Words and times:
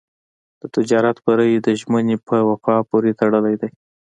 د 0.61 0.63
تجارت 0.75 1.17
بری 1.25 1.51
د 1.65 1.67
ژمنې 1.79 2.17
په 2.27 2.35
وفا 2.49 2.75
پورې 2.89 3.11
تړلی 3.19 3.55
دی. 3.61 3.69